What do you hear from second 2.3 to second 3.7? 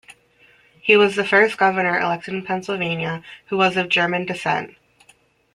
in Pennsylvania who